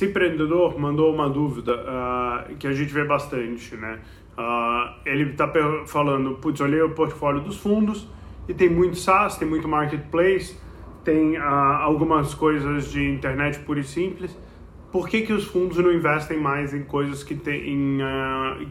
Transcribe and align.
esse 0.00 0.06
empreendedor 0.06 0.78
mandou 0.80 1.12
uma 1.12 1.28
dúvida 1.28 1.74
uh, 1.74 2.56
que 2.56 2.66
a 2.66 2.72
gente 2.72 2.90
vê 2.90 3.04
bastante, 3.04 3.76
né? 3.76 3.98
Uh, 4.32 4.94
ele 5.04 5.32
está 5.32 5.52
falando, 5.86 6.36
putz, 6.36 6.58
olhei 6.62 6.80
o 6.80 6.90
portfólio 6.90 7.42
dos 7.42 7.58
fundos 7.58 8.08
e 8.48 8.54
tem 8.54 8.70
muito 8.70 8.96
SaaS, 8.96 9.36
tem 9.36 9.46
muito 9.46 9.68
marketplace, 9.68 10.56
tem 11.04 11.36
uh, 11.36 11.42
algumas 11.42 12.32
coisas 12.32 12.90
de 12.90 13.10
internet 13.10 13.58
pura 13.58 13.80
e 13.80 13.84
simples. 13.84 14.34
Por 14.90 15.06
que, 15.06 15.20
que 15.20 15.34
os 15.34 15.44
fundos 15.44 15.76
não 15.76 15.92
investem 15.92 16.38
mais 16.38 16.72
em 16.72 16.82
coisas 16.82 17.22
que, 17.22 17.34
tem, 17.34 18.00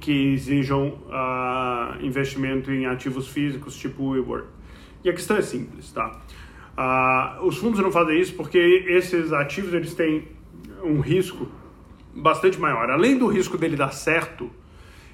que 0.00 0.32
exijam 0.32 0.94
investimento 2.00 2.72
em 2.72 2.86
ativos 2.86 3.28
físicos, 3.28 3.76
tipo 3.76 4.02
o 4.02 4.08
WeWork? 4.12 4.46
E 5.04 5.10
a 5.10 5.12
questão 5.12 5.36
é 5.36 5.42
simples, 5.42 5.92
tá? 5.92 6.18
os 7.42 7.58
fundos 7.58 7.80
não 7.80 7.92
fazem 7.92 8.18
isso 8.18 8.34
porque 8.34 8.56
esses 8.88 9.30
ativos 9.30 9.74
eles 9.74 9.92
têm 9.92 10.35
um 10.82 11.00
risco 11.00 11.48
bastante 12.14 12.58
maior. 12.60 12.90
Além 12.90 13.18
do 13.18 13.26
risco 13.26 13.58
dele 13.58 13.76
dar 13.76 13.92
certo, 13.92 14.50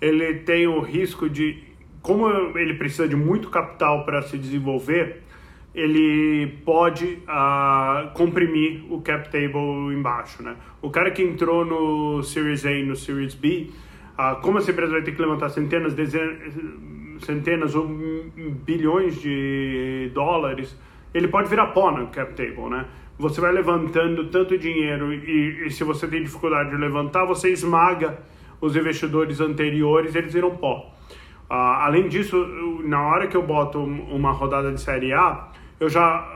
ele 0.00 0.34
tem 0.40 0.66
o 0.66 0.80
risco 0.80 1.28
de, 1.28 1.62
como 2.02 2.28
ele 2.58 2.74
precisa 2.74 3.08
de 3.08 3.16
muito 3.16 3.50
capital 3.50 4.04
para 4.04 4.22
se 4.22 4.38
desenvolver, 4.38 5.22
ele 5.74 6.58
pode 6.64 7.18
uh, 7.26 8.12
comprimir 8.14 8.84
o 8.92 9.00
cap 9.00 9.28
table 9.28 9.92
embaixo, 9.92 10.40
né? 10.42 10.54
O 10.80 10.88
cara 10.88 11.10
que 11.10 11.20
entrou 11.20 11.64
no 11.64 12.22
Series 12.22 12.64
A 12.64 12.70
e 12.70 12.84
no 12.84 12.94
Series 12.94 13.34
B, 13.34 13.70
uh, 14.16 14.40
como 14.40 14.58
essa 14.58 14.70
empresa 14.70 14.92
vai 14.92 15.02
ter 15.02 15.16
que 15.16 15.20
levantar 15.20 15.48
centenas, 15.48 15.94
dezenas, 15.94 16.54
centenas 17.24 17.74
ou 17.74 17.88
bilhões 18.64 19.20
de 19.20 20.10
dólares, 20.14 20.78
ele 21.12 21.26
pode 21.26 21.48
virar 21.48 21.68
pó 21.68 21.90
no 21.90 22.06
cap 22.08 22.34
table, 22.34 22.70
né? 22.70 22.86
Você 23.18 23.40
vai 23.40 23.52
levantando 23.52 24.26
tanto 24.26 24.58
dinheiro 24.58 25.12
e, 25.12 25.66
e, 25.66 25.70
se 25.70 25.84
você 25.84 26.06
tem 26.06 26.22
dificuldade 26.22 26.70
de 26.70 26.76
levantar, 26.76 27.24
você 27.24 27.50
esmaga 27.50 28.18
os 28.60 28.74
investidores 28.76 29.40
anteriores, 29.40 30.14
eles 30.14 30.32
viram 30.32 30.56
pó. 30.56 30.92
Uh, 31.50 31.54
além 31.54 32.08
disso, 32.08 32.36
na 32.84 33.02
hora 33.02 33.26
que 33.26 33.36
eu 33.36 33.42
boto 33.42 33.78
uma 33.78 34.32
rodada 34.32 34.72
de 34.72 34.80
Série 34.80 35.12
A, 35.12 35.48
eu 35.78 35.88
já 35.88 36.26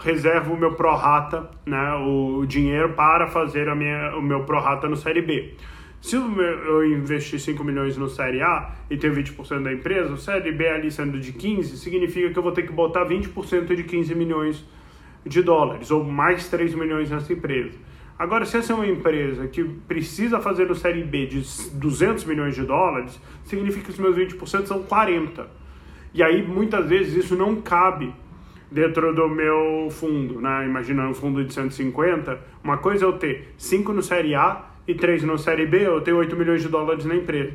reservo 0.00 0.54
o 0.54 0.56
meu 0.56 0.74
prorata, 0.74 1.50
né, 1.66 1.94
o 1.94 2.44
dinheiro 2.46 2.90
para 2.90 3.26
fazer 3.26 3.68
a 3.68 3.74
minha, 3.74 4.14
o 4.16 4.22
meu 4.22 4.44
prorata 4.44 4.88
no 4.88 4.96
Série 4.96 5.22
B. 5.22 5.54
Se 6.00 6.14
eu 6.14 6.86
investir 6.86 7.40
5 7.40 7.64
milhões 7.64 7.96
no 7.96 8.08
Série 8.08 8.40
A 8.40 8.70
e 8.88 8.96
tenho 8.96 9.12
20% 9.14 9.62
da 9.64 9.72
empresa, 9.72 10.12
o 10.12 10.16
Série 10.16 10.52
B 10.52 10.68
ali 10.68 10.90
sendo 10.92 11.18
de 11.18 11.32
15, 11.32 11.76
significa 11.76 12.30
que 12.30 12.38
eu 12.38 12.42
vou 12.42 12.52
ter 12.52 12.62
que 12.62 12.72
botar 12.72 13.04
20% 13.04 13.74
de 13.74 13.82
15 13.82 14.14
milhões 14.14 14.64
de 15.28 15.42
dólares, 15.42 15.90
ou 15.90 16.02
mais 16.02 16.48
3 16.48 16.74
milhões 16.74 17.10
nessa 17.10 17.32
empresa. 17.32 17.78
Agora, 18.18 18.44
se 18.44 18.56
essa 18.56 18.72
é 18.72 18.74
uma 18.74 18.86
empresa 18.86 19.46
que 19.46 19.62
precisa 19.62 20.40
fazer 20.40 20.66
no 20.66 20.74
Série 20.74 21.04
B 21.04 21.26
de 21.26 21.42
200 21.74 22.24
milhões 22.24 22.56
de 22.56 22.64
dólares, 22.64 23.20
significa 23.44 23.84
que 23.84 23.90
os 23.90 23.98
meus 23.98 24.16
20% 24.16 24.66
são 24.66 24.82
40. 24.82 25.48
E 26.12 26.22
aí, 26.22 26.42
muitas 26.44 26.88
vezes, 26.88 27.14
isso 27.14 27.36
não 27.36 27.56
cabe 27.60 28.12
dentro 28.70 29.14
do 29.14 29.28
meu 29.28 29.88
fundo, 29.90 30.40
né? 30.40 30.66
Imaginando 30.66 31.10
um 31.10 31.14
fundo 31.14 31.44
de 31.44 31.52
150, 31.52 32.38
uma 32.62 32.78
coisa 32.78 33.04
é 33.04 33.08
eu 33.08 33.12
ter 33.12 33.54
5 33.56 33.92
no 33.92 34.02
Série 34.02 34.34
A 34.34 34.64
e 34.86 34.94
3 34.94 35.22
no 35.22 35.38
Série 35.38 35.66
B, 35.66 35.86
eu 35.86 36.00
tenho 36.00 36.16
8 36.16 36.34
milhões 36.34 36.62
de 36.62 36.68
dólares 36.68 37.04
na 37.04 37.14
empresa. 37.14 37.52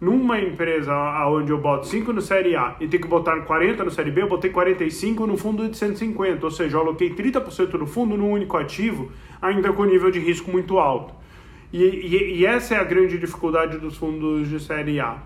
Numa 0.00 0.40
empresa 0.40 0.92
onde 1.28 1.52
eu 1.52 1.58
boto 1.58 1.86
5 1.86 2.12
no 2.12 2.20
Série 2.20 2.56
A 2.56 2.76
e 2.80 2.88
tenho 2.88 3.02
que 3.02 3.08
botar 3.08 3.40
40 3.42 3.84
no 3.84 3.90
Série 3.90 4.10
B, 4.10 4.22
eu 4.22 4.28
botei 4.28 4.50
45 4.50 5.26
no 5.26 5.36
fundo 5.36 5.68
de 5.68 5.76
150, 5.76 6.44
ou 6.44 6.50
seja, 6.50 6.76
eu 6.76 6.80
aloquei 6.80 7.14
30% 7.14 7.74
no 7.74 7.86
fundo 7.86 8.16
num 8.16 8.30
único 8.30 8.56
ativo, 8.56 9.12
ainda 9.40 9.72
com 9.72 9.84
nível 9.84 10.10
de 10.10 10.18
risco 10.18 10.50
muito 10.50 10.78
alto. 10.78 11.14
E, 11.72 11.82
e, 11.82 12.40
e 12.40 12.46
essa 12.46 12.74
é 12.74 12.78
a 12.78 12.84
grande 12.84 13.18
dificuldade 13.18 13.78
dos 13.78 13.96
fundos 13.96 14.48
de 14.48 14.60
Série 14.60 15.00
A, 15.00 15.22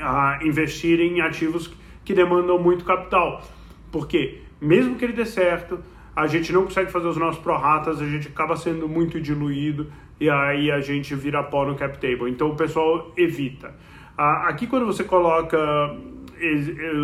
a 0.00 0.40
investir 0.42 1.00
em 1.00 1.20
ativos 1.20 1.72
que 2.04 2.14
demandam 2.14 2.58
muito 2.58 2.84
capital. 2.84 3.42
Porque, 3.90 4.42
mesmo 4.60 4.96
que 4.96 5.04
ele 5.04 5.14
dê 5.14 5.24
certo, 5.24 5.78
a 6.18 6.26
gente 6.26 6.52
não 6.52 6.64
consegue 6.64 6.90
fazer 6.90 7.06
os 7.06 7.16
nossos 7.16 7.40
prorratas, 7.40 8.02
a 8.02 8.04
gente 8.04 8.26
acaba 8.26 8.56
sendo 8.56 8.88
muito 8.88 9.20
diluído 9.20 9.86
e 10.18 10.28
aí 10.28 10.68
a 10.68 10.80
gente 10.80 11.14
vira 11.14 11.44
pó 11.44 11.64
no 11.64 11.76
cap 11.76 11.96
table. 11.96 12.28
Então 12.28 12.50
o 12.50 12.56
pessoal 12.56 13.12
evita. 13.16 13.72
Aqui 14.16 14.66
quando 14.66 14.84
você 14.84 15.04
coloca 15.04 15.56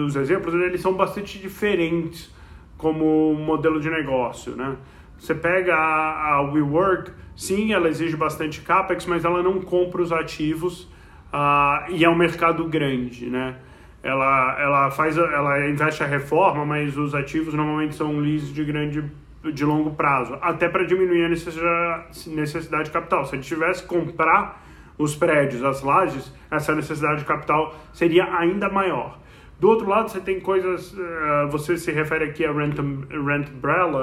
os 0.04 0.16
exemplos, 0.16 0.52
eles 0.54 0.80
são 0.80 0.94
bastante 0.94 1.38
diferentes 1.38 2.34
como 2.76 3.34
modelo 3.34 3.80
de 3.80 3.88
negócio, 3.88 4.56
né? 4.56 4.76
Você 5.16 5.32
pega 5.32 5.76
a, 5.76 6.42
WeWork, 6.52 7.12
sim, 7.36 7.72
ela 7.72 7.88
exige 7.88 8.16
bastante 8.16 8.62
capex, 8.62 9.06
mas 9.06 9.24
ela 9.24 9.44
não 9.44 9.60
compra 9.60 10.02
os 10.02 10.10
ativos 10.10 10.88
uh, 11.32 11.88
e 11.88 12.04
é 12.04 12.10
um 12.10 12.16
mercado 12.16 12.64
grande, 12.64 13.26
né? 13.26 13.58
Ela, 14.04 14.60
ela 14.60 14.90
faz, 14.90 15.16
ela 15.16 15.66
investe 15.66 16.04
a 16.04 16.06
reforma, 16.06 16.64
mas 16.66 16.94
os 16.96 17.14
ativos 17.14 17.54
normalmente 17.54 17.94
são 17.94 18.18
leases 18.18 18.52
de 18.52 18.62
grande, 18.62 19.02
de 19.42 19.64
longo 19.64 19.92
prazo, 19.92 20.36
até 20.42 20.68
para 20.68 20.84
diminuir 20.84 21.24
a 21.24 21.28
necessidade, 21.30 22.84
de 22.84 22.90
capital. 22.90 23.24
Se 23.24 23.34
a 23.34 23.36
gente 23.36 23.48
tivesse 23.48 23.82
que 23.82 23.88
comprar 23.88 24.62
os 24.98 25.16
prédios, 25.16 25.64
as 25.64 25.82
lajes, 25.82 26.30
essa 26.50 26.74
necessidade 26.74 27.20
de 27.20 27.24
capital 27.24 27.74
seria 27.94 28.24
ainda 28.36 28.68
maior. 28.68 29.18
Do 29.58 29.70
outro 29.70 29.88
lado, 29.88 30.10
você 30.10 30.20
tem 30.20 30.38
coisas, 30.38 30.92
uh, 30.92 31.48
você 31.50 31.78
se 31.78 31.90
refere 31.90 32.24
aqui 32.24 32.44
a 32.44 32.52
rent, 32.52 32.76
rent 32.76 33.48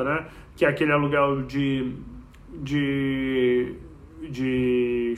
né, 0.04 0.26
que 0.56 0.66
é 0.66 0.68
aquele 0.68 0.92
aluguel 0.92 1.44
de, 1.44 1.94
de, 2.56 3.76
de 4.24 5.16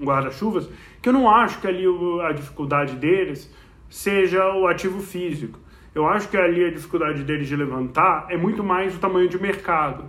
guarda-chuvas, 0.00 0.68
que 1.00 1.08
eu 1.08 1.12
não 1.12 1.28
acho 1.28 1.60
que 1.60 1.66
ali 1.66 1.84
a 2.22 2.32
dificuldade 2.32 2.96
deles 2.96 3.52
seja 3.88 4.54
o 4.54 4.66
ativo 4.66 5.00
físico. 5.00 5.58
Eu 5.94 6.06
acho 6.06 6.28
que 6.28 6.36
ali 6.36 6.64
a 6.64 6.70
dificuldade 6.70 7.22
deles 7.22 7.48
de 7.48 7.56
levantar 7.56 8.26
é 8.28 8.36
muito 8.36 8.62
mais 8.62 8.94
o 8.94 8.98
tamanho 8.98 9.28
de 9.28 9.40
mercado. 9.40 10.04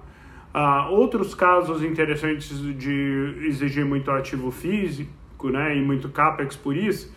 Uh, 0.54 0.92
outros 0.92 1.34
casos 1.34 1.82
interessantes 1.82 2.60
de 2.78 3.36
exigir 3.48 3.86
muito 3.86 4.12
ativo 4.12 4.52
físico 4.52 5.50
né, 5.50 5.78
e 5.78 5.82
muito 5.82 6.10
capex 6.10 6.58
por 6.58 6.76
isso 6.76 7.12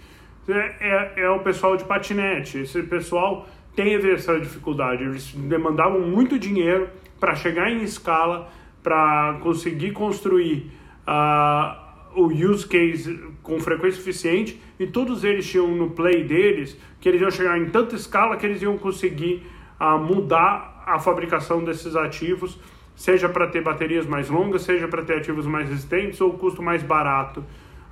é, 0.48 0.76
é, 0.80 1.22
é 1.24 1.30
o 1.30 1.40
pessoal 1.40 1.76
de 1.76 1.84
patinete. 1.84 2.58
Esse 2.58 2.82
pessoal 2.82 3.48
tem 3.74 3.94
essa 4.12 4.38
dificuldade. 4.38 5.02
Eles 5.02 5.32
demandavam 5.32 6.00
muito 6.00 6.38
dinheiro 6.38 6.88
para 7.18 7.34
chegar 7.34 7.70
em 7.70 7.82
escala, 7.82 8.50
para 8.82 9.38
conseguir 9.42 9.92
construir 9.92 10.70
uh, 11.08 11.83
o 12.14 12.26
use 12.26 12.66
case 12.66 13.20
com 13.42 13.58
frequência 13.60 13.98
suficiente 13.98 14.60
e 14.78 14.86
todos 14.86 15.24
eles 15.24 15.48
tinham 15.48 15.68
no 15.68 15.90
play 15.90 16.24
deles 16.24 16.76
que 17.00 17.08
eles 17.08 17.20
iam 17.20 17.30
chegar 17.30 17.58
em 17.58 17.66
tanta 17.66 17.94
escala 17.94 18.36
que 18.36 18.46
eles 18.46 18.62
iam 18.62 18.78
conseguir 18.78 19.46
uh, 19.80 19.98
mudar 19.98 20.82
a 20.86 20.98
fabricação 20.98 21.64
desses 21.64 21.96
ativos, 21.96 22.58
seja 22.94 23.28
para 23.28 23.46
ter 23.46 23.62
baterias 23.62 24.06
mais 24.06 24.28
longas, 24.28 24.62
seja 24.62 24.86
para 24.86 25.02
ter 25.02 25.18
ativos 25.18 25.46
mais 25.46 25.68
resistentes 25.68 26.20
ou 26.20 26.32
custo 26.34 26.62
mais 26.62 26.82
barato. 26.82 27.40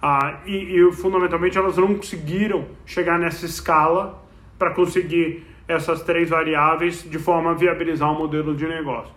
Uh, 0.03 0.49
e, 0.49 0.79
e 0.79 0.93
fundamentalmente 0.93 1.57
elas 1.57 1.77
não 1.77 1.95
conseguiram 1.95 2.67
chegar 2.85 3.19
nessa 3.19 3.47
escala 3.47 4.23
para 4.59 4.71
conseguir 4.71 5.45
essas 5.67 6.03
três 6.03 6.29
variáveis 6.29 7.09
de 7.09 7.19
forma 7.19 7.51
a 7.51 7.55
viabilizar 7.55 8.11
um 8.11 8.19
modelo 8.19 8.55
de 8.55 8.67
negócio. 8.67 9.13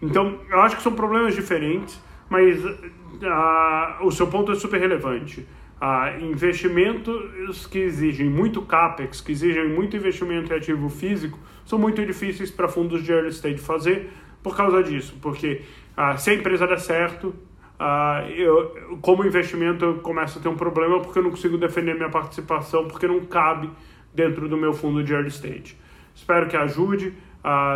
Então, 0.00 0.38
eu 0.48 0.60
acho 0.60 0.76
que 0.76 0.82
são 0.82 0.92
problemas 0.92 1.34
diferentes 1.34 2.00
mas 2.28 2.64
uh, 2.64 4.06
o 4.06 4.10
seu 4.10 4.26
ponto 4.26 4.52
é 4.52 4.54
super 4.54 4.80
relevante. 4.80 5.46
Uh, 5.80 6.24
investimentos 6.24 7.66
que 7.66 7.78
exigem 7.78 8.28
muito 8.28 8.60
capex, 8.62 9.20
que 9.20 9.30
exigem 9.30 9.68
muito 9.68 9.96
investimento 9.96 10.52
em 10.52 10.56
ativo 10.56 10.88
físico, 10.88 11.38
são 11.64 11.78
muito 11.78 12.04
difíceis 12.04 12.50
para 12.50 12.66
fundos 12.66 13.04
de 13.04 13.12
early 13.12 13.28
stage 13.28 13.58
fazer 13.58 14.10
por 14.42 14.56
causa 14.56 14.82
disso, 14.82 15.16
porque 15.22 15.62
uh, 15.96 16.18
se 16.18 16.30
a 16.30 16.34
empresa 16.34 16.66
der 16.66 16.80
certo, 16.80 17.28
uh, 17.28 18.28
eu, 18.28 18.98
como 19.00 19.24
investimento 19.24 19.84
eu 19.84 19.94
começo 19.98 20.40
a 20.40 20.42
ter 20.42 20.48
um 20.48 20.56
problema 20.56 21.00
porque 21.00 21.20
eu 21.20 21.22
não 21.22 21.30
consigo 21.30 21.56
defender 21.56 21.94
minha 21.94 22.10
participação, 22.10 22.88
porque 22.88 23.06
não 23.06 23.20
cabe 23.20 23.70
dentro 24.12 24.48
do 24.48 24.56
meu 24.56 24.72
fundo 24.72 25.04
de 25.04 25.12
early 25.12 25.28
stage. 25.28 25.76
Espero 26.12 26.48
que 26.48 26.56
ajude. 26.56 27.14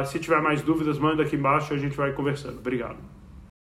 se 0.06 0.18
tiver 0.18 0.42
mais 0.42 0.60
dúvidas, 0.60 0.98
manda 0.98 1.22
aqui 1.22 1.36
embaixo 1.36 1.72
e 1.72 1.76
a 1.76 1.78
gente 1.78 1.96
vai 1.96 2.12
conversando. 2.12 2.58
Obrigado. 2.58 3.11